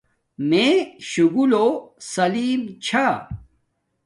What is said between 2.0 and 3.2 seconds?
سلݵم چھݳ.